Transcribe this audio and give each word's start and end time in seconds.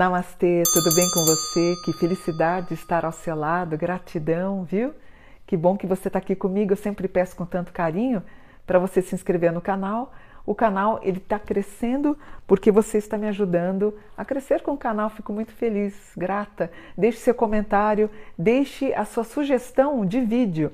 Namastê, 0.00 0.62
tudo 0.72 0.94
bem 0.94 1.10
com 1.10 1.20
você? 1.26 1.76
Que 1.84 1.92
felicidade 1.92 2.72
estar 2.72 3.04
ao 3.04 3.12
seu 3.12 3.36
lado, 3.36 3.76
gratidão, 3.76 4.64
viu? 4.64 4.94
Que 5.46 5.58
bom 5.58 5.76
que 5.76 5.86
você 5.86 6.08
está 6.08 6.18
aqui 6.18 6.34
comigo. 6.34 6.72
Eu 6.72 6.76
sempre 6.78 7.06
peço 7.06 7.36
com 7.36 7.44
tanto 7.44 7.70
carinho 7.70 8.22
para 8.66 8.78
você 8.78 9.02
se 9.02 9.14
inscrever 9.14 9.52
no 9.52 9.60
canal. 9.60 10.14
O 10.46 10.54
canal 10.54 11.00
ele 11.02 11.18
está 11.18 11.38
crescendo 11.38 12.16
porque 12.46 12.72
você 12.72 12.96
está 12.96 13.18
me 13.18 13.28
ajudando 13.28 13.94
a 14.16 14.24
crescer 14.24 14.62
com 14.62 14.72
o 14.72 14.78
canal. 14.78 15.10
Fico 15.10 15.34
muito 15.34 15.52
feliz, 15.52 15.94
grata. 16.16 16.72
Deixe 16.96 17.18
seu 17.18 17.34
comentário, 17.34 18.08
deixe 18.38 18.94
a 18.94 19.04
sua 19.04 19.22
sugestão 19.22 20.06
de 20.06 20.22
vídeo. 20.22 20.72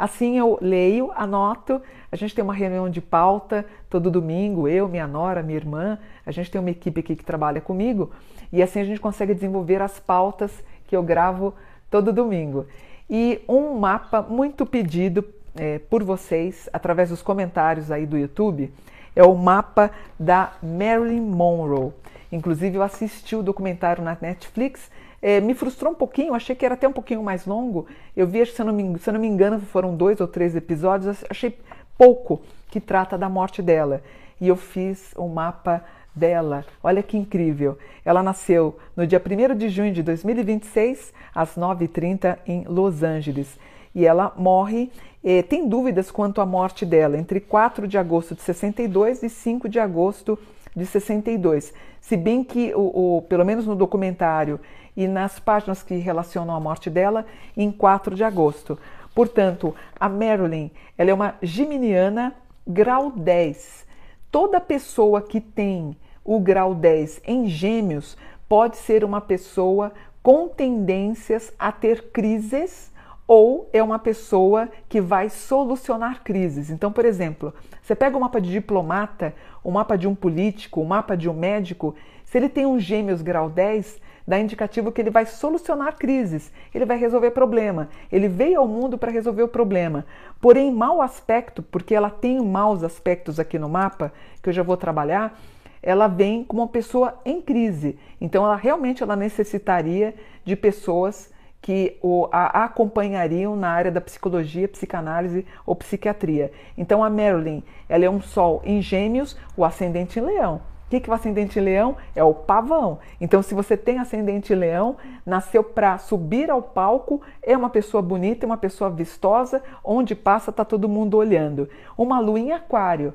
Assim 0.00 0.38
eu 0.38 0.56
leio, 0.62 1.12
anoto. 1.14 1.78
A 2.10 2.16
gente 2.16 2.34
tem 2.34 2.42
uma 2.42 2.54
reunião 2.54 2.88
de 2.88 3.02
pauta 3.02 3.66
todo 3.90 4.10
domingo, 4.10 4.66
eu, 4.66 4.88
minha 4.88 5.06
nora, 5.06 5.42
minha 5.42 5.58
irmã. 5.58 5.98
A 6.24 6.32
gente 6.32 6.50
tem 6.50 6.58
uma 6.58 6.70
equipe 6.70 7.00
aqui 7.00 7.14
que 7.14 7.22
trabalha 7.22 7.60
comigo 7.60 8.10
e 8.50 8.62
assim 8.62 8.80
a 8.80 8.84
gente 8.84 8.98
consegue 8.98 9.34
desenvolver 9.34 9.82
as 9.82 10.00
pautas 10.00 10.64
que 10.86 10.96
eu 10.96 11.02
gravo 11.02 11.52
todo 11.90 12.14
domingo. 12.14 12.64
E 13.10 13.44
um 13.46 13.78
mapa 13.78 14.22
muito 14.22 14.64
pedido 14.64 15.22
é, 15.54 15.78
por 15.78 16.02
vocês 16.02 16.66
através 16.72 17.10
dos 17.10 17.20
comentários 17.20 17.90
aí 17.90 18.06
do 18.06 18.16
YouTube 18.16 18.72
é 19.14 19.22
o 19.22 19.34
mapa 19.34 19.90
da 20.18 20.54
Marilyn 20.62 21.20
Monroe. 21.20 21.92
Inclusive 22.32 22.76
eu 22.76 22.82
assisti 22.82 23.36
o 23.36 23.42
documentário 23.42 24.02
na 24.02 24.16
Netflix, 24.18 24.90
é, 25.22 25.40
me 25.40 25.54
frustrou 25.54 25.92
um 25.92 25.94
pouquinho, 25.94 26.34
achei 26.34 26.56
que 26.56 26.64
era 26.64 26.74
até 26.74 26.88
um 26.88 26.92
pouquinho 26.92 27.22
mais 27.22 27.46
longo. 27.46 27.86
Eu 28.16 28.26
vi, 28.26 28.44
se 28.46 28.60
eu, 28.60 28.66
não 28.66 28.72
me, 28.72 28.98
se 28.98 29.08
eu 29.08 29.14
não 29.14 29.20
me 29.20 29.28
engano, 29.28 29.60
foram 29.60 29.94
dois 29.94 30.20
ou 30.20 30.26
três 30.26 30.56
episódios, 30.56 31.22
achei 31.28 31.58
pouco 31.98 32.40
que 32.70 32.80
trata 32.80 33.18
da 33.18 33.28
morte 33.28 33.60
dela. 33.60 34.02
E 34.40 34.48
eu 34.48 34.56
fiz 34.56 35.12
um 35.18 35.28
mapa 35.28 35.84
dela. 36.14 36.64
Olha 36.82 37.02
que 37.02 37.16
incrível. 37.16 37.76
Ela 38.04 38.22
nasceu 38.22 38.78
no 38.96 39.06
dia 39.06 39.20
1 39.20 39.54
de 39.56 39.68
junho 39.68 39.92
de 39.92 40.02
2026, 40.02 41.12
às 41.34 41.56
9h30, 41.56 42.38
em 42.46 42.64
Los 42.64 43.02
Angeles. 43.02 43.58
E 43.94 44.06
ela 44.06 44.32
morre, 44.36 44.90
eh, 45.22 45.42
tem 45.42 45.68
dúvidas 45.68 46.10
quanto 46.10 46.40
à 46.40 46.46
morte 46.46 46.86
dela, 46.86 47.18
entre 47.18 47.40
4 47.40 47.86
de 47.86 47.98
agosto 47.98 48.34
de 48.34 48.40
62 48.42 49.22
e 49.22 49.28
5 49.28 49.68
de 49.68 49.78
agosto 49.78 50.38
de 50.74 50.86
62. 50.86 51.72
Se 52.00 52.16
bem 52.16 52.42
que, 52.42 52.72
o, 52.74 53.18
o, 53.18 53.22
pelo 53.22 53.44
menos 53.44 53.66
no 53.66 53.76
documentário 53.76 54.60
e 54.96 55.06
nas 55.08 55.38
páginas 55.38 55.82
que 55.82 55.94
relacionam 55.96 56.54
a 56.54 56.60
morte 56.60 56.90
dela, 56.90 57.26
em 57.56 57.70
4 57.70 58.14
de 58.14 58.24
agosto. 58.24 58.78
Portanto, 59.14 59.74
a 59.98 60.08
Marilyn 60.08 60.70
ela 60.96 61.10
é 61.10 61.14
uma 61.14 61.34
geminiana 61.42 62.34
grau 62.66 63.10
10. 63.10 63.86
Toda 64.30 64.60
pessoa 64.60 65.20
que 65.20 65.40
tem 65.40 65.96
o 66.24 66.38
grau 66.38 66.74
10 66.74 67.22
em 67.26 67.48
Gêmeos 67.48 68.16
pode 68.48 68.76
ser 68.76 69.04
uma 69.04 69.20
pessoa 69.20 69.92
com 70.22 70.48
tendências 70.48 71.52
a 71.58 71.72
ter 71.72 72.10
crises 72.12 72.90
ou 73.26 73.70
é 73.72 73.82
uma 73.82 73.98
pessoa 73.98 74.68
que 74.88 75.00
vai 75.00 75.30
solucionar 75.30 76.22
crises. 76.24 76.68
Então, 76.68 76.90
por 76.90 77.04
exemplo, 77.04 77.54
você 77.80 77.94
pega 77.94 78.16
o 78.16 78.20
mapa 78.20 78.40
de 78.40 78.50
diplomata, 78.50 79.32
o 79.62 79.70
mapa 79.70 79.96
de 79.96 80.08
um 80.08 80.14
político, 80.14 80.80
o 80.80 80.86
mapa 80.86 81.16
de 81.16 81.28
um 81.28 81.32
médico, 81.32 81.94
se 82.30 82.38
ele 82.38 82.48
tem 82.48 82.64
um 82.64 82.78
Gêmeos 82.78 83.22
grau 83.22 83.50
10, 83.50 84.00
dá 84.24 84.38
indicativo 84.38 84.92
que 84.92 85.00
ele 85.00 85.10
vai 85.10 85.26
solucionar 85.26 85.96
crises, 85.96 86.52
ele 86.72 86.84
vai 86.86 86.96
resolver 86.96 87.32
problema. 87.32 87.88
Ele 88.10 88.28
veio 88.28 88.60
ao 88.60 88.68
mundo 88.68 88.96
para 88.96 89.10
resolver 89.10 89.42
o 89.42 89.48
problema. 89.48 90.06
Porém, 90.40 90.70
mau 90.70 91.02
aspecto, 91.02 91.60
porque 91.60 91.92
ela 91.92 92.08
tem 92.08 92.40
maus 92.40 92.84
aspectos 92.84 93.40
aqui 93.40 93.58
no 93.58 93.68
mapa, 93.68 94.12
que 94.40 94.48
eu 94.48 94.52
já 94.52 94.62
vou 94.62 94.76
trabalhar, 94.76 95.40
ela 95.82 96.06
vem 96.06 96.44
como 96.44 96.62
uma 96.62 96.68
pessoa 96.68 97.20
em 97.24 97.42
crise. 97.42 97.98
Então, 98.20 98.44
ela 98.44 98.54
realmente 98.54 99.02
ela 99.02 99.16
necessitaria 99.16 100.14
de 100.44 100.54
pessoas 100.54 101.32
que 101.60 101.98
a 102.30 102.62
acompanhariam 102.62 103.56
na 103.56 103.70
área 103.70 103.90
da 103.90 104.00
psicologia, 104.00 104.68
psicanálise 104.68 105.44
ou 105.66 105.74
psiquiatria. 105.74 106.52
Então, 106.78 107.02
a 107.02 107.10
Marilyn, 107.10 107.64
ela 107.88 108.04
é 108.04 108.08
um 108.08 108.20
sol 108.20 108.62
em 108.64 108.80
gêmeos, 108.80 109.36
o 109.56 109.64
ascendente 109.64 110.20
em 110.20 110.22
leão. 110.22 110.70
O 110.90 110.96
que, 110.98 110.98
que 110.98 111.08
o 111.08 111.14
ascendente 111.14 111.60
leão? 111.60 111.96
É 112.16 112.24
o 112.24 112.34
pavão. 112.34 112.98
Então, 113.20 113.42
se 113.44 113.54
você 113.54 113.76
tem 113.76 114.00
ascendente 114.00 114.52
leão, 114.52 114.96
nasceu 115.24 115.62
para 115.62 115.96
subir 115.98 116.50
ao 116.50 116.60
palco, 116.60 117.22
é 117.40 117.56
uma 117.56 117.70
pessoa 117.70 118.02
bonita, 118.02 118.44
é 118.44 118.48
uma 118.48 118.56
pessoa 118.56 118.90
vistosa, 118.90 119.62
onde 119.84 120.16
passa 120.16 120.50
está 120.50 120.64
todo 120.64 120.88
mundo 120.88 121.16
olhando. 121.16 121.68
Uma 121.96 122.18
lua 122.18 122.40
em 122.40 122.50
aquário 122.50 123.14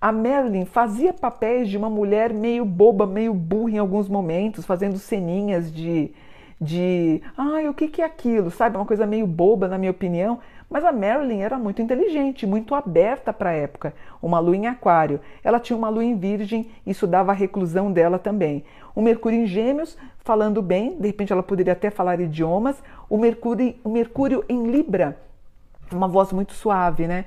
a 0.00 0.10
Marilyn 0.12 0.66
fazia 0.66 1.14
papéis 1.14 1.68
de 1.68 1.78
uma 1.78 1.88
mulher 1.88 2.30
meio 2.30 2.64
boba, 2.64 3.06
meio 3.06 3.32
burra 3.32 3.70
em 3.70 3.78
alguns 3.78 4.06
momentos, 4.06 4.66
fazendo 4.66 4.98
ceninhas 4.98 5.72
de, 5.72 6.10
de 6.60 7.22
ai, 7.38 7.68
o 7.68 7.72
que, 7.72 7.88
que 7.88 8.02
é 8.02 8.04
aquilo, 8.04 8.50
sabe? 8.50 8.76
Uma 8.76 8.84
coisa 8.84 9.06
meio 9.06 9.26
boba, 9.26 9.66
na 9.66 9.78
minha 9.78 9.90
opinião. 9.90 10.40
Mas 10.68 10.84
a 10.84 10.92
Marilyn 10.92 11.40
era 11.40 11.58
muito 11.58 11.80
inteligente, 11.80 12.46
muito 12.46 12.74
aberta 12.74 13.32
para 13.32 13.50
a 13.50 13.52
época. 13.52 13.94
Uma 14.22 14.38
lua 14.38 14.56
em 14.56 14.66
aquário. 14.66 15.20
Ela 15.42 15.60
tinha 15.60 15.76
uma 15.76 15.88
lua 15.88 16.04
em 16.04 16.16
virgem, 16.16 16.70
isso 16.86 17.06
dava 17.06 17.32
a 17.32 17.34
reclusão 17.34 17.92
dela 17.92 18.18
também. 18.18 18.64
O 18.94 19.02
Mercúrio 19.02 19.40
em 19.40 19.46
gêmeos, 19.46 19.96
falando 20.20 20.62
bem, 20.62 20.96
de 20.98 21.06
repente 21.06 21.32
ela 21.32 21.42
poderia 21.42 21.72
até 21.72 21.90
falar 21.90 22.20
idiomas. 22.20 22.82
O 23.08 23.18
Mercúrio, 23.18 23.74
o 23.84 23.88
Mercúrio 23.88 24.44
em 24.48 24.66
Libra, 24.70 25.18
uma 25.92 26.08
voz 26.08 26.32
muito 26.32 26.54
suave, 26.54 27.06
né? 27.06 27.24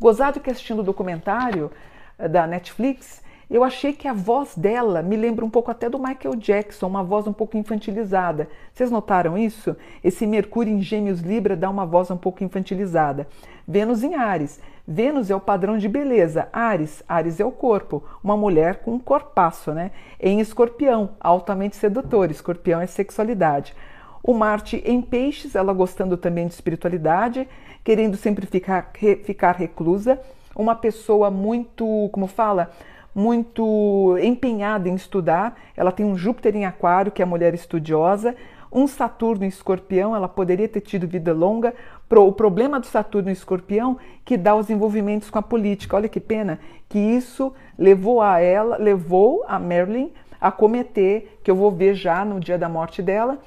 Gozado 0.00 0.40
que 0.40 0.50
assistindo 0.50 0.80
o 0.80 0.84
documentário, 0.84 1.70
da 2.28 2.46
Netflix, 2.46 3.22
eu 3.50 3.64
achei 3.64 3.92
que 3.92 4.06
a 4.06 4.12
voz 4.12 4.54
dela 4.56 5.02
me 5.02 5.16
lembra 5.16 5.44
um 5.44 5.50
pouco 5.50 5.70
até 5.70 5.88
do 5.88 5.98
Michael 5.98 6.36
Jackson, 6.36 6.86
uma 6.86 7.02
voz 7.02 7.26
um 7.26 7.32
pouco 7.32 7.56
infantilizada. 7.56 8.48
Vocês 8.72 8.90
notaram 8.90 9.36
isso? 9.36 9.76
Esse 10.04 10.26
Mercúrio 10.26 10.72
em 10.72 10.80
Gêmeos 10.80 11.20
Libra 11.20 11.56
dá 11.56 11.68
uma 11.68 11.84
voz 11.84 12.10
um 12.10 12.16
pouco 12.16 12.44
infantilizada. 12.44 13.26
Vênus 13.66 14.04
em 14.04 14.14
Ares. 14.14 14.60
Vênus 14.86 15.30
é 15.30 15.34
o 15.34 15.40
padrão 15.40 15.76
de 15.76 15.88
beleza. 15.88 16.48
Ares, 16.52 17.02
Ares 17.08 17.40
é 17.40 17.44
o 17.44 17.50
corpo. 17.50 18.04
Uma 18.22 18.36
mulher 18.36 18.76
com 18.76 18.92
um 18.92 18.98
corpaço, 18.98 19.72
né? 19.72 19.90
Em 20.20 20.38
Escorpião, 20.40 21.10
altamente 21.20 21.74
sedutor. 21.74 22.30
Escorpião 22.30 22.80
é 22.80 22.86
sexualidade. 22.86 23.74
O 24.22 24.32
Marte 24.32 24.82
em 24.86 25.02
Peixes, 25.02 25.56
ela 25.56 25.72
gostando 25.72 26.16
também 26.16 26.46
de 26.46 26.54
espiritualidade, 26.54 27.48
querendo 27.82 28.16
sempre 28.16 28.46
ficar, 28.46 28.92
ficar 29.24 29.56
reclusa 29.56 30.20
uma 30.54 30.74
pessoa 30.74 31.30
muito, 31.30 32.08
como 32.12 32.26
fala, 32.26 32.70
muito 33.14 34.16
empenhada 34.22 34.88
em 34.88 34.94
estudar. 34.94 35.56
Ela 35.76 35.92
tem 35.92 36.06
um 36.06 36.16
Júpiter 36.16 36.54
em 36.56 36.64
Aquário, 36.64 37.12
que 37.12 37.22
é 37.22 37.24
a 37.24 37.28
mulher 37.28 37.54
estudiosa, 37.54 38.36
um 38.72 38.86
Saturno 38.86 39.44
em 39.44 39.48
Escorpião, 39.48 40.14
ela 40.14 40.28
poderia 40.28 40.68
ter 40.68 40.80
tido 40.80 41.06
vida 41.06 41.32
longa. 41.32 41.74
O 42.08 42.32
problema 42.32 42.78
do 42.78 42.86
Saturno 42.86 43.28
em 43.28 43.32
Escorpião 43.32 43.98
que 44.24 44.36
dá 44.36 44.54
os 44.54 44.70
envolvimentos 44.70 45.28
com 45.28 45.38
a 45.38 45.42
política. 45.42 45.96
Olha 45.96 46.08
que 46.08 46.20
pena 46.20 46.60
que 46.88 46.98
isso 46.98 47.52
levou 47.76 48.22
a 48.22 48.38
ela, 48.38 48.76
levou 48.76 49.44
a 49.48 49.58
Marilyn 49.58 50.10
a 50.40 50.52
cometer, 50.52 51.40
que 51.42 51.50
eu 51.50 51.56
vou 51.56 51.70
ver 51.70 51.94
já 51.94 52.24
no 52.24 52.38
dia 52.38 52.56
da 52.56 52.68
morte 52.68 53.02
dela, 53.02 53.38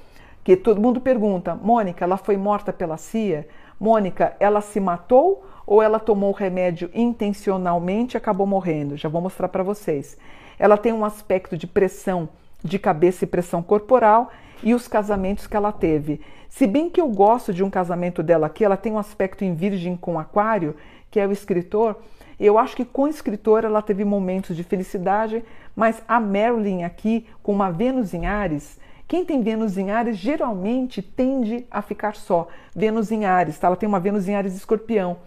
que 0.44 0.58
todo 0.58 0.82
mundo 0.82 1.00
pergunta: 1.00 1.56
Mônica, 1.56 2.04
ela 2.04 2.18
foi 2.18 2.36
morta 2.36 2.74
pela 2.74 2.98
CIA? 2.98 3.48
Mônica, 3.80 4.36
ela 4.40 4.60
se 4.62 4.80
matou 4.80 5.46
ou 5.66 5.82
ela 5.82 6.00
tomou 6.00 6.30
o 6.30 6.36
remédio 6.36 6.90
intencionalmente 6.94 8.16
e 8.16 8.18
acabou 8.18 8.46
morrendo. 8.46 8.98
Já 8.98 9.10
vou 9.10 9.22
mostrar 9.22 9.48
para 9.48 9.64
vocês. 9.64 10.18
Ela 10.60 10.78
tem 10.78 10.94
um 10.94 11.06
aspecto 11.06 11.58
de 11.58 11.68
pressão 11.68 12.30
de 12.64 12.80
cabeça 12.80 13.26
e 13.26 13.28
pressão 13.28 13.62
corporal 13.62 14.32
e 14.62 14.74
os 14.74 14.88
casamentos 14.88 15.46
que 15.46 15.58
ela 15.58 15.72
teve. 15.72 16.22
Se 16.48 16.66
bem 16.66 16.90
que 16.90 17.02
eu 17.02 17.10
gosto 17.10 17.54
de 17.54 17.64
um 17.64 17.70
casamento 17.70 18.24
dela 18.24 18.48
aqui, 18.48 18.64
ela 18.64 18.78
tem 18.78 18.94
um 18.94 18.98
aspecto 18.98 19.44
em 19.44 19.54
virgem 19.54 19.98
com 19.98 20.18
aquário, 20.18 20.76
que 21.12 21.20
é 21.20 21.28
o 21.28 21.32
escritor. 21.32 21.98
Eu 22.40 22.58
acho 22.58 22.76
que 22.76 22.86
com 22.86 23.04
o 23.04 23.08
escritor 23.08 23.66
ela 23.66 23.82
teve 23.82 24.06
momentos 24.06 24.56
de 24.56 24.64
felicidade, 24.64 25.44
mas 25.76 26.02
a 26.08 26.20
Marilyn 26.20 26.84
aqui, 26.84 27.28
com 27.42 27.52
uma 27.52 27.72
Vênus 27.72 28.14
em 28.14 28.26
Ares, 28.26 28.80
quem 29.08 29.26
tem 29.26 29.42
Vênus 29.42 29.78
em 29.78 29.92
Ares 29.92 30.18
geralmente 30.18 31.02
tende 31.02 31.66
a 31.70 31.82
ficar 31.82 32.16
só. 32.16 32.48
Vênus 32.76 33.12
em 33.12 33.26
Ares, 33.26 33.60
tá? 33.60 33.68
ela 33.68 33.76
tem 33.76 33.88
uma 33.88 34.00
Vênus 34.00 34.28
em 34.28 34.36
Ares 34.36 34.56
escorpião. 34.56 35.18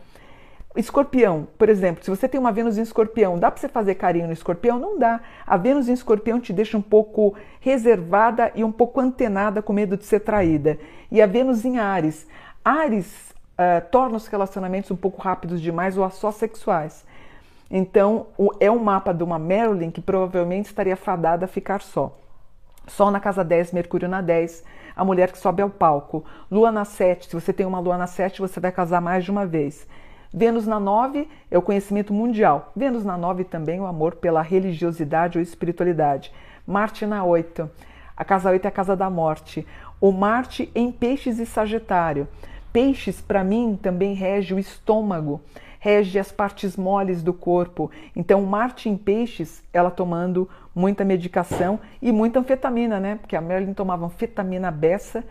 Escorpião, 0.77 1.49
por 1.57 1.69
exemplo, 1.69 2.05
se 2.05 2.11
você 2.11 2.29
tem 2.29 2.39
uma 2.39 2.53
Vênus 2.53 2.77
em 2.77 2.83
escorpião, 2.83 3.39
dá 3.39 3.51
para 3.51 3.61
você 3.61 3.69
fazer 3.69 3.95
carinho 3.95 4.27
no 4.27 4.33
escorpião? 4.33 4.79
Não 4.79 4.99
dá. 4.99 5.21
A 5.47 5.57
Vênus 5.57 5.89
em 5.89 5.93
escorpião 5.93 6.39
te 6.39 6.53
deixa 6.53 6.77
um 6.77 6.83
pouco 6.83 7.35
reservada 7.61 8.53
e 8.55 8.63
um 8.63 8.71
pouco 8.71 9.01
antenada 9.01 9.63
com 9.63 9.73
medo 9.73 9.97
de 9.97 10.05
ser 10.05 10.21
traída. 10.21 10.79
E 11.11 11.23
a 11.23 11.27
Vênus 11.27 11.65
em 11.65 11.79
Ares. 11.79 12.27
Ares 12.65 13.35
uh, 13.53 13.89
torna 13.91 14.17
os 14.17 14.27
relacionamentos 14.27 14.91
um 14.91 14.97
pouco 14.97 15.21
rápidos 15.21 15.61
demais 15.61 15.97
ou 15.97 16.09
só 16.11 16.31
sexuais. 16.31 17.05
Então, 17.71 18.27
o, 18.39 18.51
é 18.61 18.71
um 18.71 18.79
mapa 18.79 19.13
de 19.13 19.25
uma 19.25 19.39
Marilyn 19.39 19.91
que 19.91 20.01
provavelmente 20.01 20.67
estaria 20.67 20.97
fadada 20.97 21.47
a 21.47 21.49
ficar 21.49 21.81
só. 21.81 22.17
Sol 22.87 23.11
na 23.11 23.19
casa 23.19 23.43
10, 23.43 23.73
Mercúrio 23.73 24.09
na 24.09 24.21
10, 24.21 24.63
a 24.95 25.05
mulher 25.05 25.33
que 25.33 25.39
sobe 25.39 25.63
ao 25.63 25.71
palco. 25.71 26.25
Lua 26.51 26.71
na 26.71 26.85
7, 26.85 27.27
se 27.27 27.35
você 27.35 27.53
tem 27.53 27.67
uma 27.67 27.81
lua 27.81 27.99
na 27.99 28.07
7, 28.07 28.41
você 28.41 28.61
vai 28.61 28.71
casar 28.71 29.01
mais 29.01 29.25
de 29.25 29.31
uma 29.31 29.45
vez. 29.45 29.87
Vênus 30.33 30.67
na 30.67 30.79
9 30.79 31.29
é 31.51 31.57
o 31.57 31.63
conhecimento 31.63 32.13
mundial. 32.13 32.73
Vênus 32.75 33.05
na 33.05 33.17
9 33.17 33.45
também 33.45 33.81
o 33.81 33.87
amor 33.87 34.17
pela 34.17 34.43
religiosidade 34.43 35.39
ou 35.39 35.43
espiritualidade. 35.43 36.33
Marte 36.67 37.07
na 37.07 37.25
8. 37.25 37.71
A 38.17 38.25
casa 38.25 38.51
8 38.51 38.65
é 38.65 38.69
a 38.69 38.73
casa 38.73 38.97
da 38.97 39.11
morte. 39.11 39.67
O 40.01 40.11
Marte 40.11 40.71
em 40.75 40.91
Peixes 40.91 41.39
e 41.39 41.47
Sagitário. 41.47 42.27
Peixes, 42.73 43.21
para 43.21 43.43
mim, 43.43 43.79
também 43.81 44.13
rege 44.13 44.53
o 44.53 44.59
estômago, 44.59 45.41
rege 45.81 46.19
as 46.19 46.31
partes 46.31 46.77
moles 46.77 47.23
do 47.23 47.33
corpo. 47.33 47.91
Então, 48.15 48.43
Marte 48.43 48.89
em 48.89 48.97
Peixes, 48.97 49.63
ela 49.73 49.91
tomando 49.91 50.47
muita 50.75 51.05
medicação 51.05 51.81
e 52.03 52.13
muita 52.13 52.39
anfetamina, 52.41 53.01
né? 53.01 53.17
Porque 53.17 53.35
a 53.35 53.41
Merlin 53.41 53.73
tomava 53.73 54.05
anfetamina 54.05 54.71
beça. 54.71 55.25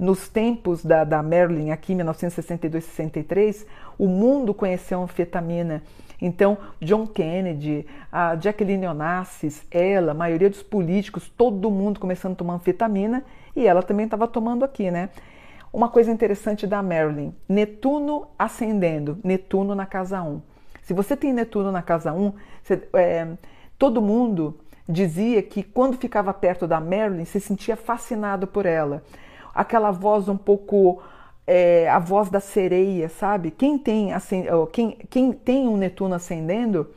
Nos 0.00 0.30
tempos 0.30 0.82
da, 0.82 1.04
da 1.04 1.22
Merlin, 1.22 1.72
aqui 1.72 1.92
em 1.92 1.98
1962-63, 1.98 3.66
o 3.98 4.08
mundo 4.08 4.54
conheceu 4.54 4.98
a 4.98 5.02
anfetamina. 5.02 5.82
Então, 6.22 6.56
John 6.80 7.06
Kennedy, 7.06 7.86
a 8.10 8.34
Jacqueline 8.34 8.86
Onassis, 8.86 9.62
ela, 9.70 10.12
a 10.12 10.14
maioria 10.14 10.48
dos 10.48 10.62
políticos, 10.62 11.28
todo 11.28 11.70
mundo 11.70 12.00
começando 12.00 12.32
a 12.32 12.36
tomar 12.36 12.54
anfetamina 12.54 13.22
e 13.54 13.66
ela 13.66 13.82
também 13.82 14.06
estava 14.06 14.26
tomando 14.26 14.64
aqui, 14.64 14.90
né? 14.90 15.10
Uma 15.70 15.90
coisa 15.90 16.10
interessante 16.10 16.66
da 16.66 16.82
Marilyn, 16.82 17.34
Netuno 17.46 18.28
ascendendo, 18.38 19.18
Netuno 19.22 19.74
na 19.74 19.84
casa 19.84 20.22
1. 20.22 20.40
Se 20.80 20.94
você 20.94 21.14
tem 21.14 21.30
Netuno 21.30 21.70
na 21.70 21.82
casa 21.82 22.10
1, 22.10 22.32
você, 22.62 22.88
é, 22.94 23.28
todo 23.78 24.00
mundo 24.00 24.58
dizia 24.88 25.42
que 25.42 25.62
quando 25.62 25.98
ficava 25.98 26.32
perto 26.32 26.66
da 26.66 26.80
Marilyn 26.80 27.26
se 27.26 27.38
sentia 27.38 27.76
fascinado 27.76 28.46
por 28.46 28.64
ela. 28.64 29.02
Aquela 29.60 29.90
voz 29.90 30.26
um 30.26 30.38
pouco 30.38 31.02
é, 31.46 31.86
a 31.90 31.98
voz 31.98 32.30
da 32.30 32.40
sereia, 32.40 33.10
sabe? 33.10 33.50
Quem 33.50 33.76
tem, 33.76 34.08
quem, 34.72 34.96
quem 35.10 35.32
tem 35.32 35.68
um 35.68 35.76
Netuno 35.76 36.14
ascendendo 36.14 36.88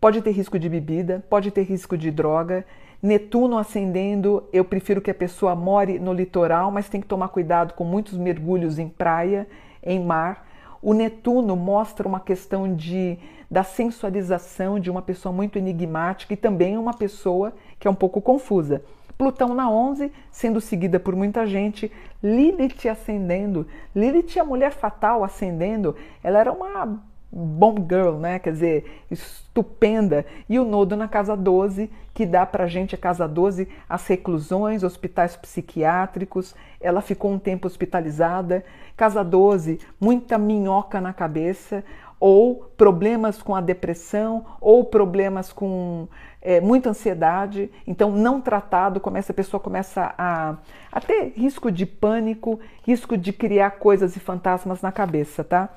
pode 0.00 0.20
ter 0.20 0.32
risco 0.32 0.58
de 0.58 0.68
bebida, 0.68 1.24
pode 1.30 1.52
ter 1.52 1.62
risco 1.62 1.96
de 1.96 2.10
droga. 2.10 2.66
Netuno 3.00 3.58
ascendendo, 3.58 4.42
eu 4.52 4.64
prefiro 4.64 5.00
que 5.00 5.08
a 5.08 5.14
pessoa 5.14 5.54
more 5.54 6.00
no 6.00 6.12
litoral, 6.12 6.72
mas 6.72 6.88
tem 6.88 7.00
que 7.00 7.06
tomar 7.06 7.28
cuidado 7.28 7.74
com 7.74 7.84
muitos 7.84 8.18
mergulhos 8.18 8.76
em 8.76 8.88
praia, 8.88 9.46
em 9.80 10.04
mar. 10.04 10.48
O 10.82 10.92
Netuno 10.92 11.54
mostra 11.54 12.08
uma 12.08 12.18
questão 12.18 12.74
de 12.74 13.20
da 13.48 13.62
sensualização 13.62 14.80
de 14.80 14.90
uma 14.90 15.00
pessoa 15.00 15.32
muito 15.32 15.56
enigmática 15.56 16.34
e 16.34 16.36
também 16.36 16.76
uma 16.76 16.92
pessoa 16.92 17.52
que 17.78 17.86
é 17.86 17.90
um 17.90 17.94
pouco 17.94 18.20
confusa. 18.20 18.82
Plutão 19.18 19.52
na 19.52 19.68
11, 19.68 20.12
sendo 20.30 20.60
seguida 20.60 21.00
por 21.00 21.16
muita 21.16 21.44
gente, 21.44 21.90
Lilith 22.22 22.88
ascendendo. 22.88 23.66
Lilith, 23.94 24.38
a 24.38 24.44
mulher 24.44 24.70
fatal 24.70 25.24
ascendendo, 25.24 25.96
ela 26.22 26.38
era 26.38 26.52
uma 26.52 27.02
bomb 27.30 27.80
girl, 27.80 28.12
né? 28.12 28.38
Quer 28.38 28.52
dizer, 28.52 29.02
estupenda. 29.10 30.24
E 30.48 30.58
o 30.58 30.64
nodo 30.64 30.96
na 30.96 31.08
casa 31.08 31.36
12, 31.36 31.90
que 32.14 32.24
dá 32.24 32.46
pra 32.46 32.68
gente 32.68 32.94
a 32.94 32.98
casa 32.98 33.26
12 33.26 33.68
as 33.88 34.06
reclusões, 34.06 34.84
hospitais 34.84 35.36
psiquiátricos. 35.36 36.54
Ela 36.80 37.00
ficou 37.00 37.32
um 37.32 37.38
tempo 37.40 37.66
hospitalizada. 37.66 38.64
Casa 38.96 39.24
12, 39.24 39.80
muita 40.00 40.38
minhoca 40.38 41.00
na 41.00 41.12
cabeça 41.12 41.84
ou 42.20 42.70
problemas 42.76 43.40
com 43.40 43.54
a 43.54 43.60
depressão, 43.60 44.44
ou 44.60 44.84
problemas 44.84 45.52
com 45.52 46.08
é, 46.40 46.60
muita 46.60 46.90
ansiedade. 46.90 47.70
Então, 47.86 48.10
não 48.10 48.40
tratado, 48.40 49.00
começa, 49.00 49.32
a 49.32 49.34
pessoa 49.34 49.60
começa 49.60 50.14
a, 50.16 50.56
a 50.90 51.00
ter 51.00 51.32
risco 51.36 51.70
de 51.70 51.84
pânico, 51.84 52.58
risco 52.84 53.16
de 53.16 53.32
criar 53.32 53.72
coisas 53.72 54.16
e 54.16 54.20
fantasmas 54.20 54.82
na 54.82 54.92
cabeça, 54.92 55.42
tá? 55.42 55.68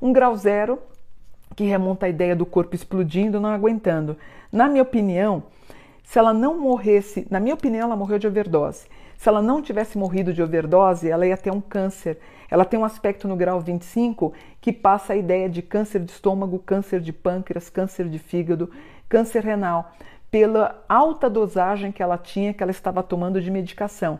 Um 0.00 0.12
grau 0.12 0.36
zero, 0.36 0.78
que 1.54 1.64
remonta 1.64 2.06
à 2.06 2.08
ideia 2.08 2.34
do 2.34 2.46
corpo 2.46 2.74
explodindo, 2.74 3.40
não 3.40 3.50
aguentando. 3.50 4.16
Na 4.52 4.68
minha 4.68 4.82
opinião, 4.82 5.42
se 6.02 6.18
ela 6.18 6.32
não 6.32 6.58
morresse, 6.58 7.26
na 7.30 7.38
minha 7.38 7.54
opinião, 7.54 7.86
ela 7.86 7.96
morreu 7.96 8.18
de 8.18 8.26
overdose. 8.26 8.86
Se 9.16 9.28
ela 9.28 9.42
não 9.42 9.60
tivesse 9.60 9.98
morrido 9.98 10.32
de 10.32 10.42
overdose, 10.42 11.10
ela 11.10 11.26
ia 11.26 11.36
ter 11.36 11.52
um 11.52 11.60
câncer. 11.60 12.18
Ela 12.50 12.64
tem 12.64 12.80
um 12.80 12.84
aspecto 12.84 13.28
no 13.28 13.36
grau 13.36 13.60
25 13.60 14.32
que 14.60 14.72
passa 14.72 15.12
a 15.12 15.16
ideia 15.16 15.48
de 15.48 15.60
câncer 15.60 16.00
de 16.00 16.10
estômago, 16.10 16.58
câncer 16.58 17.00
de 17.00 17.12
pâncreas, 17.12 17.68
câncer 17.68 18.08
de 18.08 18.18
fígado, 18.18 18.70
câncer 19.10 19.44
renal, 19.44 19.92
pela 20.30 20.82
alta 20.88 21.28
dosagem 21.28 21.92
que 21.92 22.02
ela 22.02 22.16
tinha, 22.16 22.54
que 22.54 22.62
ela 22.62 22.70
estava 22.70 23.02
tomando 23.02 23.42
de 23.42 23.50
medicação. 23.50 24.18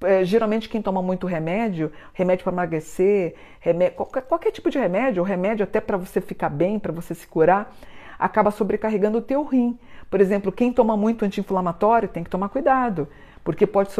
É, 0.00 0.24
geralmente 0.24 0.68
quem 0.68 0.80
toma 0.80 1.02
muito 1.02 1.26
remédio, 1.26 1.92
remédio 2.14 2.44
para 2.44 2.52
emagrecer, 2.54 3.34
remédio, 3.60 3.96
qualquer, 3.96 4.22
qualquer, 4.22 4.50
tipo 4.50 4.70
de 4.70 4.78
remédio, 4.78 5.22
ou 5.22 5.26
remédio 5.26 5.64
até 5.64 5.80
para 5.80 5.98
você 5.98 6.20
ficar 6.20 6.48
bem, 6.48 6.78
para 6.78 6.92
você 6.92 7.14
se 7.14 7.26
curar, 7.26 7.74
acaba 8.18 8.50
sobrecarregando 8.50 9.18
o 9.18 9.22
teu 9.22 9.44
rim. 9.44 9.78
Por 10.08 10.20
exemplo, 10.20 10.50
quem 10.50 10.72
toma 10.72 10.96
muito 10.96 11.24
anti-inflamatório 11.24 12.08
tem 12.08 12.24
que 12.24 12.30
tomar 12.30 12.48
cuidado 12.48 13.08
porque 13.44 13.66
pode 13.66 13.90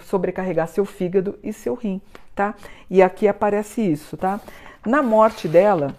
sobrecarregar 0.00 0.68
seu 0.68 0.84
fígado 0.84 1.38
e 1.42 1.52
seu 1.52 1.74
rim, 1.74 2.00
tá? 2.34 2.54
E 2.90 3.00
aqui 3.00 3.28
aparece 3.28 3.80
isso, 3.80 4.16
tá? 4.16 4.40
Na 4.84 5.02
morte 5.02 5.46
dela, 5.46 5.94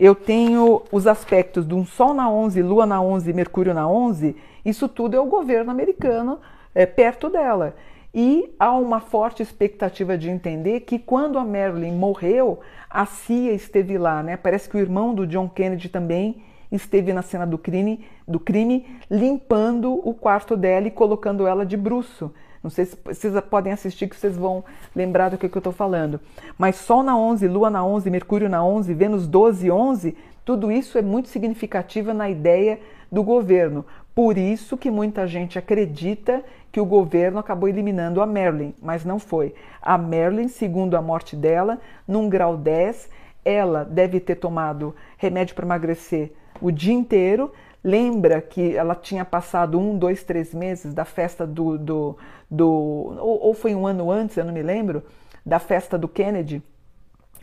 eu 0.00 0.14
tenho 0.14 0.82
os 0.90 1.06
aspectos 1.06 1.68
de 1.68 1.74
um 1.74 1.84
Sol 1.84 2.14
na 2.14 2.30
11, 2.30 2.62
Lua 2.62 2.86
na 2.86 3.02
11, 3.02 3.34
Mercúrio 3.34 3.74
na 3.74 3.86
11, 3.86 4.34
isso 4.64 4.88
tudo 4.88 5.14
é 5.14 5.20
o 5.20 5.26
governo 5.26 5.70
americano 5.70 6.40
é, 6.74 6.86
perto 6.86 7.28
dela. 7.28 7.76
E 8.14 8.50
há 8.58 8.72
uma 8.72 9.00
forte 9.00 9.42
expectativa 9.42 10.16
de 10.16 10.30
entender 10.30 10.80
que 10.80 10.98
quando 10.98 11.38
a 11.38 11.44
Marilyn 11.44 11.92
morreu, 11.92 12.60
a 12.88 13.04
CIA 13.04 13.52
esteve 13.52 13.98
lá, 13.98 14.22
né? 14.22 14.38
Parece 14.38 14.70
que 14.70 14.76
o 14.76 14.80
irmão 14.80 15.14
do 15.14 15.26
John 15.26 15.48
Kennedy 15.50 15.90
também 15.90 16.42
esteve 16.72 17.12
na 17.12 17.20
cena 17.20 17.46
do 17.46 17.58
crime, 17.58 18.02
do 18.26 18.40
crime 18.40 18.86
limpando 19.10 19.92
o 19.92 20.14
quarto 20.14 20.56
dela 20.56 20.88
e 20.88 20.90
colocando 20.90 21.46
ela 21.46 21.66
de 21.66 21.76
bruço. 21.76 22.32
Não 22.62 22.70
sei 22.70 22.84
se 22.84 22.96
vocês 23.02 23.40
podem 23.48 23.72
assistir 23.72 24.08
que 24.08 24.16
vocês 24.16 24.36
vão 24.36 24.62
lembrar 24.94 25.30
do 25.30 25.38
que, 25.38 25.48
que 25.48 25.56
eu 25.56 25.60
estou 25.60 25.72
falando. 25.72 26.20
Mas 26.58 26.76
Sol 26.76 27.02
na 27.02 27.16
11, 27.16 27.48
Lua 27.48 27.70
na 27.70 27.84
11, 27.84 28.10
Mercúrio 28.10 28.48
na 28.48 28.62
11, 28.62 28.92
Vênus 28.92 29.26
12, 29.26 29.70
11, 29.70 30.16
tudo 30.44 30.70
isso 30.70 30.98
é 30.98 31.02
muito 31.02 31.28
significativo 31.28 32.12
na 32.12 32.28
ideia 32.28 32.78
do 33.10 33.22
governo. 33.22 33.84
Por 34.14 34.36
isso 34.36 34.76
que 34.76 34.90
muita 34.90 35.26
gente 35.26 35.58
acredita 35.58 36.42
que 36.70 36.80
o 36.80 36.84
governo 36.84 37.38
acabou 37.38 37.68
eliminando 37.68 38.20
a 38.20 38.26
Merlin, 38.26 38.74
mas 38.82 39.04
não 39.04 39.18
foi. 39.18 39.54
A 39.80 39.96
Merlin, 39.96 40.48
segundo 40.48 40.96
a 40.96 41.02
morte 41.02 41.34
dela, 41.34 41.78
num 42.06 42.28
grau 42.28 42.56
10, 42.56 43.08
ela 43.44 43.84
deve 43.84 44.20
ter 44.20 44.36
tomado 44.36 44.94
remédio 45.16 45.54
para 45.54 45.64
emagrecer 45.64 46.32
o 46.60 46.70
dia 46.70 46.92
inteiro. 46.92 47.50
Lembra 47.82 48.40
que 48.42 48.76
ela 48.76 48.94
tinha 48.94 49.24
passado 49.24 49.78
um, 49.78 49.96
dois, 49.96 50.22
três 50.22 50.52
meses 50.52 50.92
da 50.92 51.04
festa 51.04 51.46
do. 51.46 51.78
do, 51.78 52.18
do 52.50 52.68
ou, 52.68 53.40
ou 53.42 53.54
foi 53.54 53.74
um 53.74 53.86
ano 53.86 54.10
antes, 54.10 54.36
eu 54.36 54.44
não 54.44 54.52
me 54.52 54.62
lembro, 54.62 55.02
da 55.44 55.58
festa 55.58 55.96
do 55.96 56.06
Kennedy. 56.06 56.62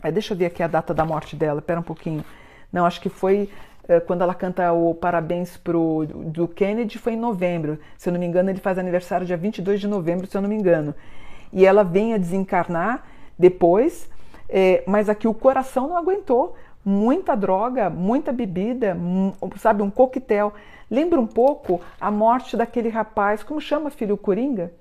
É, 0.02 0.12
deixa 0.12 0.32
eu 0.32 0.38
ver 0.38 0.46
aqui 0.46 0.62
a 0.62 0.68
data 0.68 0.94
da 0.94 1.04
morte 1.04 1.34
dela, 1.34 1.58
espera 1.58 1.80
um 1.80 1.82
pouquinho. 1.82 2.24
Não, 2.72 2.86
acho 2.86 3.00
que 3.00 3.08
foi 3.08 3.48
é, 3.88 3.98
quando 3.98 4.20
ela 4.20 4.34
canta 4.34 4.70
o 4.72 4.94
parabéns 4.94 5.56
pro 5.56 6.06
do 6.06 6.46
Kennedy, 6.46 6.98
foi 6.98 7.14
em 7.14 7.16
novembro. 7.16 7.78
Se 7.96 8.08
eu 8.08 8.12
não 8.12 8.20
me 8.20 8.26
engano, 8.26 8.50
ele 8.50 8.60
faz 8.60 8.78
aniversário 8.78 9.26
dia 9.26 9.36
22 9.36 9.80
de 9.80 9.88
novembro, 9.88 10.26
se 10.26 10.36
eu 10.36 10.42
não 10.42 10.48
me 10.48 10.54
engano. 10.54 10.94
E 11.52 11.64
ela 11.64 11.82
vem 11.82 12.12
a 12.12 12.18
desencarnar 12.18 13.04
depois, 13.38 14.08
é, 14.48 14.84
mas 14.86 15.08
aqui 15.08 15.26
o 15.26 15.32
coração 15.32 15.88
não 15.88 15.96
aguentou 15.96 16.54
muita 16.88 17.34
droga, 17.34 17.90
muita 17.90 18.32
bebida, 18.32 18.96
sabe, 19.56 19.82
um 19.82 19.90
coquetel. 19.90 20.54
Lembra 20.90 21.20
um 21.20 21.26
pouco 21.26 21.82
a 22.00 22.10
morte 22.10 22.56
daquele 22.56 22.88
rapaz, 22.88 23.42
como 23.42 23.60
chama, 23.60 23.90
filho, 23.90 24.14
o 24.14 24.18
Coringa? 24.18 24.72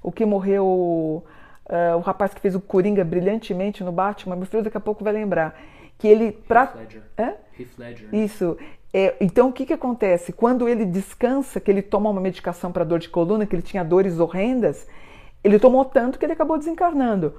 O 0.00 0.12
que 0.12 0.24
morreu, 0.24 0.64
uh, 0.64 1.96
o 1.96 2.00
rapaz 2.00 2.32
que 2.32 2.40
fez 2.40 2.54
o 2.54 2.60
Coringa 2.60 3.04
brilhantemente 3.04 3.82
no 3.82 3.90
Batman, 3.90 4.36
meu 4.36 4.46
filho 4.46 4.62
daqui 4.62 4.76
a 4.76 4.80
pouco 4.80 5.02
vai 5.02 5.12
lembrar. 5.12 5.58
Que 5.98 6.06
ele... 6.06 6.30
Pra... 6.30 6.62
Heath 6.62 6.76
Ledger. 6.76 7.02
Hã? 7.18 7.34
Heath 7.58 7.78
Ledger. 7.78 8.14
Isso. 8.14 8.56
É, 8.94 9.16
então, 9.20 9.48
o 9.48 9.52
que, 9.52 9.66
que 9.66 9.72
acontece? 9.72 10.32
Quando 10.32 10.68
ele 10.68 10.84
descansa, 10.84 11.60
que 11.60 11.70
ele 11.70 11.82
toma 11.82 12.10
uma 12.10 12.20
medicação 12.20 12.70
para 12.70 12.84
dor 12.84 13.00
de 13.00 13.08
coluna, 13.08 13.44
que 13.44 13.56
ele 13.56 13.62
tinha 13.62 13.84
dores 13.84 14.20
horrendas, 14.20 14.86
ele 15.42 15.58
tomou 15.58 15.84
tanto 15.84 16.16
que 16.16 16.24
ele 16.24 16.32
acabou 16.32 16.56
desencarnando. 16.56 17.34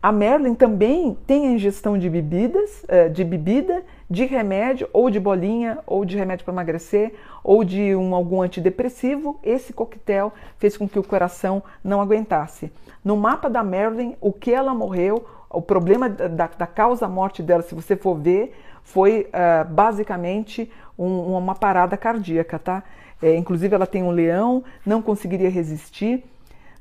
A 0.00 0.12
Merlin 0.12 0.54
também 0.54 1.18
tem 1.26 1.48
a 1.48 1.50
ingestão 1.50 1.98
de 1.98 2.08
bebidas, 2.08 2.84
eh, 2.86 3.08
de 3.08 3.24
bebida, 3.24 3.82
de 4.08 4.24
remédio, 4.24 4.88
ou 4.92 5.10
de 5.10 5.18
bolinha, 5.18 5.80
ou 5.84 6.04
de 6.04 6.16
remédio 6.16 6.44
para 6.44 6.54
emagrecer, 6.54 7.14
ou 7.42 7.64
de 7.64 7.96
um, 7.96 8.14
algum 8.14 8.40
antidepressivo. 8.40 9.40
Esse 9.42 9.72
coquetel 9.72 10.32
fez 10.56 10.76
com 10.76 10.88
que 10.88 11.00
o 11.00 11.02
coração 11.02 11.64
não 11.82 12.00
aguentasse. 12.00 12.70
No 13.04 13.16
mapa 13.16 13.50
da 13.50 13.64
Merlin, 13.64 14.14
o 14.20 14.32
que 14.32 14.52
ela 14.52 14.72
morreu, 14.72 15.26
o 15.50 15.60
problema 15.60 16.08
da, 16.08 16.46
da 16.46 16.66
causa-morte 16.66 17.42
dela, 17.42 17.62
se 17.62 17.74
você 17.74 17.96
for 17.96 18.14
ver, 18.14 18.54
foi 18.84 19.28
uh, 19.28 19.68
basicamente 19.68 20.70
um, 20.96 21.36
uma 21.36 21.56
parada 21.56 21.96
cardíaca, 21.96 22.56
tá? 22.56 22.84
É, 23.20 23.34
inclusive, 23.34 23.74
ela 23.74 23.86
tem 23.86 24.04
um 24.04 24.12
leão, 24.12 24.62
não 24.86 25.02
conseguiria 25.02 25.50
resistir 25.50 26.24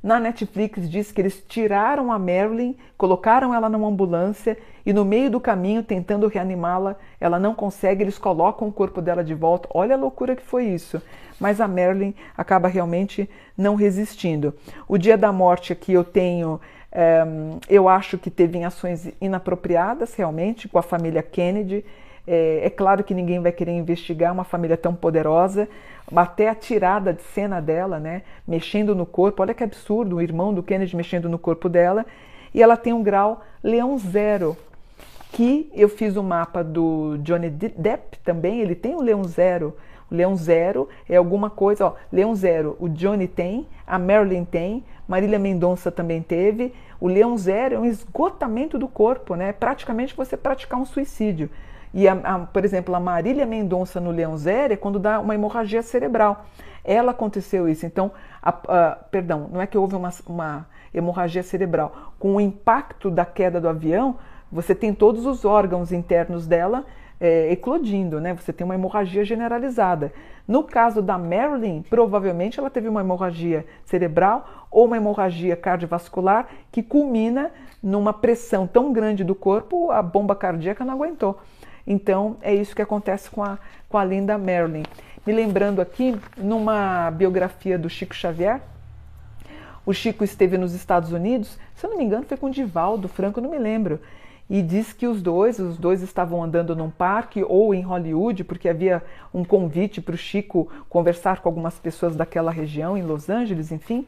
Na 0.01 0.20
Netflix 0.20 0.89
diz 0.89 1.12
que 1.12 1.22
eles 1.22 1.44
tiraram 1.48 2.12
a 2.12 2.20
Marilyn, 2.20 2.75
colocaram 2.98 3.54
ela 3.54 3.68
numa 3.68 3.88
ambulância 3.88 4.58
e 4.86 4.94
no 4.94 5.04
meio 5.04 5.30
do 5.30 5.39
caminho, 5.39 5.84
tentando 5.84 6.27
reanimá-la, 6.27 6.96
ela 7.20 7.39
não 7.39 7.54
consegue, 7.54 8.04
eles 8.04 8.18
colocam 8.18 8.68
o 8.68 8.72
corpo 8.72 9.01
dela 9.01 9.24
de 9.24 9.34
volta. 9.34 9.68
Olha 9.74 9.96
a 9.96 10.00
loucura 10.00 10.36
que 10.36 10.44
foi 10.44 10.66
isso. 10.66 11.01
Mas 11.39 11.60
a 11.60 11.68
Marilyn 11.68 12.13
acaba 12.36 12.68
realmente 12.68 13.30
não 13.58 13.75
resistindo. 13.75 14.54
O 14.88 14.98
dia 14.98 15.18
da 15.18 15.32
morte 15.32 15.74
aqui 15.74 15.94
eu 15.94 16.04
tenho 16.04 16.60
é, 16.92 17.24
eu 17.70 17.88
acho 17.88 18.18
que 18.18 18.32
teve 18.32 18.63
ações 18.63 19.12
inapropriadas 19.22 20.16
realmente 20.16 20.68
com 20.68 20.80
a 20.80 20.82
família 20.82 21.22
Kennedy. 21.22 21.86
É, 22.27 22.65
é, 22.65 22.69
claro 22.69 23.05
que 23.05 23.13
ninguém 23.13 23.39
vai 23.39 23.53
querer 23.53 23.72
investigar 23.72 24.34
uma 24.34 24.43
família 24.43 24.75
tão 24.75 24.93
poderosa, 24.93 25.69
até 26.13 26.50
a 26.50 26.55
tirada 26.55 27.13
de 27.13 27.22
cena 27.22 27.62
dela, 27.62 28.00
né, 28.00 28.24
mexendo 28.46 28.93
no 28.93 29.05
corpo. 29.05 29.41
Olha 29.41 29.53
que 29.53 29.63
absurdo, 29.63 30.17
o 30.17 30.22
irmão 30.22 30.53
do 30.53 30.62
Kennedy 30.62 30.96
mexendo 30.96 31.29
no 31.29 31.39
corpo 31.39 31.69
dela. 31.69 32.05
E 32.53 32.62
ela 32.62 32.75
tem 32.75 32.91
um 32.91 33.01
grau 33.01 33.41
leão 33.63 33.98
zero, 33.98 34.57
que 35.31 35.72
eu 35.74 35.88
fiz 35.88 36.17
o 36.17 36.22
um 36.22 36.24
mapa 36.24 36.63
do 36.63 37.17
Johnny 37.19 37.50
Depp 37.50 38.19
também, 38.24 38.60
ele 38.60 38.75
tem 38.75 38.96
um 38.96 39.01
leão 39.01 39.24
zero. 39.24 39.75
O 40.10 40.15
leão 40.15 40.36
zero 40.36 40.88
é 41.07 41.17
alguma 41.17 41.50
coisa, 41.50 41.88
ó, 41.88 41.93
leão 42.12 42.34
zero, 42.34 42.77
o 42.79 42.88
Johnny 42.88 43.27
tem, 43.27 43.67
a 43.86 44.00
Marilyn 44.00 44.46
tem, 44.46 44.84
Marília 45.07 45.38
Mendonça 45.38 45.91
também 45.91 46.22
teve, 46.22 46.74
o 47.00 47.07
leão 47.07 47.38
zero 47.38 47.75
é 47.75 47.79
um 47.79 47.86
esgotamento 47.86 48.77
do 48.77 48.88
corpo, 48.88 49.36
né? 49.36 49.51
Praticamente 49.51 50.15
você 50.15 50.36
praticar 50.36 50.79
um 50.79 50.86
suicídio. 50.86 51.50
E, 51.94 52.08
a, 52.08 52.13
a, 52.13 52.39
por 52.39 52.65
exemplo, 52.65 52.94
a 52.96 53.00
Marília 53.00 53.46
Mendonça 53.46 54.00
no 54.00 54.12
leão 54.12 54.38
zero 54.38 54.74
é 54.74 54.77
quando 54.77 55.00
dá 55.00 55.20
uma 55.20 55.36
hemorragia 55.36 55.82
cerebral. 55.82 56.46
Ela 56.84 57.12
aconteceu 57.12 57.67
isso. 57.67 57.86
Então, 57.86 58.12
a, 58.41 58.51
perdão, 59.12 59.50
não 59.51 59.62
é 59.62 59.67
que 59.67 59.77
houve 59.77 59.96
uma, 59.96 60.12
uma 60.27 60.67
hemorragia 60.94 61.44
cerebral. 61.44 62.13
Com 62.20 62.36
o 62.36 62.41
impacto 62.41 63.10
da 63.10 63.25
queda 63.25 63.60
do 63.60 63.67
avião, 63.67 64.17
você 64.51 64.74
tem 64.74 64.94
todos 64.94 65.25
os 65.25 65.44
órgãos 65.44 65.91
internos 65.91 66.48
dela 66.48 66.86
é, 67.20 67.51
eclodindo, 67.51 68.22
né? 68.22 68.34
Você 68.36 68.53
tem 68.53 68.63
uma 68.63 68.75
hemorragia 68.75 69.25
generalizada. 69.25 70.13
No 70.48 70.63
caso 70.63 71.01
da 71.01 71.17
Marilyn, 71.17 71.82
provavelmente 71.89 72.60
ela 72.60 72.70
teve 72.70 72.88
uma 72.88 73.01
hemorragia 73.01 73.65
cerebral 73.86 74.67
ou 74.72 74.86
uma 74.86 74.98
hemorragia 74.98 75.56
cardiovascular 75.56 76.48
que 76.72 76.82
culmina 76.82 77.51
numa 77.82 78.13
pressão 78.13 78.65
tão 78.65 78.94
grande 78.94 79.24
do 79.24 79.36
corpo, 79.36 79.91
a 79.91 80.01
bomba 80.01 80.36
cardíaca 80.36 80.86
não 80.86 80.94
aguentou. 80.94 81.39
Então 81.88 82.38
é 82.41 82.53
isso 82.53 82.75
que 82.75 82.82
acontece 82.82 83.29
com 83.29 83.41
a, 83.41 83.58
com 83.88 83.98
a 83.98 84.03
linda 84.03 84.38
Marilyn. 84.38 84.84
Me 85.25 85.34
lembrando 85.34 85.82
aqui, 85.82 86.15
numa 86.38 87.10
biografia 87.12 87.79
do 87.79 87.89
Chico 87.89 88.13
Xavier, 88.13 88.62
o 89.86 89.94
Chico 89.94 90.24
esteve 90.24 90.58
nos 90.58 90.74
Estados 90.74 91.13
Unidos, 91.13 91.58
se 91.74 91.86
eu 91.86 91.89
não 91.89 91.98
me 91.98 92.03
engano, 92.03 92.25
foi 92.25 92.36
com 92.36 92.48
o 92.48 92.51
Divaldo 92.51 93.08
Franco, 93.08 93.39
não 93.39 93.50
me 93.50 93.58
lembro 93.58 94.00
e 94.50 94.62
diz 94.62 94.94
que 94.94 95.08
os 95.08 95.22
dois, 95.22 95.60
os 95.60 95.77
dois 95.77 96.01
estavam 96.01 96.41
andando 96.41 96.75
num 96.75 96.89
parque 96.89 97.44
ou 97.44 97.74
em 97.74 97.82
Hollywood, 97.82 98.44
porque 98.46 98.70
havia 98.70 99.03
um 99.34 99.44
convite 99.44 100.01
para 100.01 100.15
o 100.15 100.17
Chico 100.17 100.70
conversar 100.89 101.41
com 101.41 101.50
algumas 101.50 101.75
pessoas 101.75 102.15
daquela 102.15 102.51
região, 102.51 102.98
em 102.98 103.01
Los 103.01 103.29
Angeles, 103.29 103.72
enfim. 103.72 104.06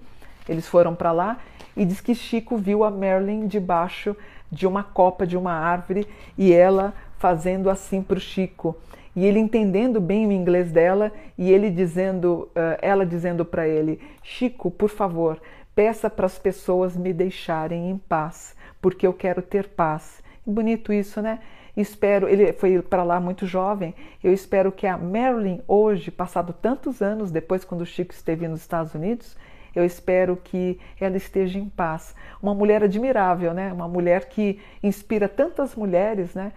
Eles 0.47 0.67
foram 0.67 0.95
para 0.95 1.11
lá 1.11 1.37
e 1.75 1.85
diz 1.85 1.99
que 1.99 2.15
Chico 2.15 2.57
viu 2.57 2.83
a 2.83 2.89
Marilyn 2.89 3.47
debaixo 3.47 4.15
de 4.51 4.65
uma 4.65 4.81
copa 4.81 5.27
de 5.27 5.37
uma 5.37 5.51
árvore 5.51 6.07
e 6.37 6.53
ela 6.53 6.93
fazendo 7.19 7.69
assim 7.69 8.01
para 8.01 8.17
o 8.17 8.21
Chico. 8.21 8.75
E 9.15 9.25
ele 9.25 9.39
entendendo 9.39 10.01
bem 10.01 10.25
o 10.25 10.31
inglês 10.31 10.71
dela 10.71 11.11
e 11.37 11.51
ele 11.51 11.69
dizendo, 11.69 12.49
uh, 12.55 12.77
ela 12.81 13.05
dizendo 13.05 13.45
para 13.45 13.67
ele: 13.67 13.99
Chico, 14.23 14.71
por 14.71 14.89
favor, 14.89 15.39
peça 15.75 16.09
para 16.09 16.25
as 16.25 16.39
pessoas 16.39 16.97
me 16.97 17.13
deixarem 17.13 17.89
em 17.89 17.97
paz, 17.97 18.55
porque 18.81 19.05
eu 19.05 19.13
quero 19.13 19.41
ter 19.41 19.67
paz 19.67 20.23
Bonito 20.49 20.91
isso, 20.91 21.21
né? 21.21 21.39
Espero, 21.77 22.27
ele 22.27 22.51
foi 22.53 22.81
para 22.81 23.03
lá 23.03 23.19
muito 23.19 23.45
jovem. 23.45 23.93
Eu 24.23 24.33
espero 24.33 24.71
que 24.71 24.87
a 24.87 24.97
Marilyn 24.97 25.61
hoje, 25.67 26.09
passado 26.09 26.53
tantos 26.53 27.01
anos 27.01 27.29
depois 27.29 27.63
quando 27.63 27.81
o 27.81 27.85
Chico 27.85 28.11
esteve 28.13 28.47
nos 28.47 28.61
Estados 28.61 28.95
Unidos, 28.95 29.37
eu 29.75 29.85
espero 29.85 30.35
que 30.35 30.79
ela 30.99 31.15
esteja 31.15 31.59
em 31.59 31.69
paz. 31.69 32.15
Uma 32.41 32.55
mulher 32.55 32.83
admirável, 32.83 33.53
né? 33.53 33.71
Uma 33.71 33.87
mulher 33.87 34.25
que 34.25 34.59
inspira 34.81 35.29
tantas 35.29 35.75
mulheres, 35.75 36.33
né? 36.33 36.51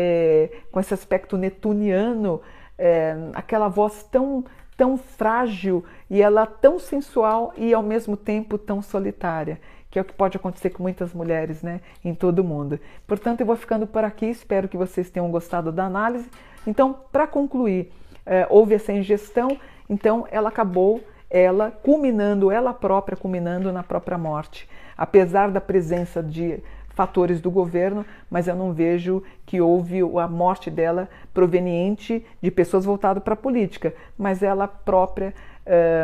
É, 0.00 0.50
com 0.70 0.78
esse 0.78 0.94
aspecto 0.94 1.36
netuniano, 1.36 2.40
é, 2.78 3.16
aquela 3.34 3.66
voz 3.66 4.04
tão 4.04 4.44
tão 4.76 4.96
frágil 4.96 5.84
e 6.08 6.22
ela 6.22 6.46
tão 6.46 6.78
sensual 6.78 7.52
e 7.56 7.74
ao 7.74 7.82
mesmo 7.82 8.16
tempo 8.16 8.56
tão 8.56 8.80
solitária 8.80 9.58
que 9.90 9.98
é 9.98 10.02
o 10.02 10.04
que 10.04 10.12
pode 10.12 10.36
acontecer 10.36 10.70
com 10.70 10.82
muitas 10.82 11.12
mulheres 11.14 11.62
né, 11.62 11.80
em 12.04 12.14
todo 12.14 12.40
o 12.40 12.44
mundo. 12.44 12.78
Portanto, 13.06 13.40
eu 13.40 13.46
vou 13.46 13.56
ficando 13.56 13.86
por 13.86 14.04
aqui, 14.04 14.26
espero 14.26 14.68
que 14.68 14.76
vocês 14.76 15.10
tenham 15.10 15.30
gostado 15.30 15.72
da 15.72 15.84
análise. 15.84 16.28
Então, 16.66 16.94
para 17.10 17.26
concluir, 17.26 17.90
é, 18.26 18.46
houve 18.50 18.74
essa 18.74 18.92
ingestão, 18.92 19.58
então 19.88 20.26
ela 20.30 20.50
acabou, 20.50 21.00
ela 21.30 21.70
culminando, 21.70 22.50
ela 22.50 22.74
própria 22.74 23.16
culminando 23.16 23.72
na 23.72 23.82
própria 23.82 24.18
morte. 24.18 24.68
Apesar 24.96 25.50
da 25.50 25.60
presença 25.60 26.22
de 26.22 26.62
fatores 26.98 27.40
do 27.40 27.48
governo, 27.48 28.04
mas 28.28 28.48
eu 28.48 28.56
não 28.56 28.72
vejo 28.72 29.22
que 29.46 29.60
houve 29.60 30.00
a 30.20 30.26
morte 30.26 30.68
dela 30.68 31.08
proveniente 31.32 32.26
de 32.42 32.50
pessoas 32.50 32.84
voltadas 32.84 33.22
para 33.22 33.34
a 33.34 33.36
política, 33.36 33.94
mas 34.18 34.42
ela 34.42 34.66
própria, 34.66 35.32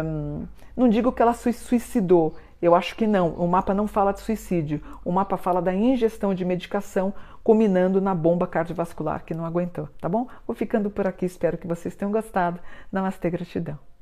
hum, 0.04 0.44
não 0.76 0.88
digo 0.88 1.10
que 1.10 1.20
ela 1.20 1.34
se 1.34 1.52
suicidou, 1.52 2.36
eu 2.62 2.76
acho 2.76 2.94
que 2.94 3.08
não. 3.08 3.30
O 3.30 3.48
mapa 3.48 3.74
não 3.74 3.88
fala 3.88 4.12
de 4.12 4.20
suicídio. 4.20 4.80
O 5.04 5.10
mapa 5.10 5.36
fala 5.36 5.60
da 5.60 5.74
ingestão 5.74 6.32
de 6.32 6.44
medicação, 6.44 7.12
culminando 7.42 8.00
na 8.00 8.14
bomba 8.14 8.46
cardiovascular 8.46 9.24
que 9.24 9.34
não 9.34 9.44
aguentou, 9.44 9.88
tá 10.00 10.08
bom? 10.08 10.28
Vou 10.46 10.54
ficando 10.54 10.88
por 10.90 11.08
aqui. 11.08 11.26
Espero 11.26 11.58
que 11.58 11.66
vocês 11.66 11.96
tenham 11.96 12.12
gostado. 12.12 12.60
Namastê, 12.92 13.28
gratidão. 13.28 13.93